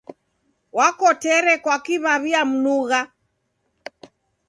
Wakotere 0.77 1.53
kwaki 1.63 1.95
w'aw'iamnugha. 2.03 2.99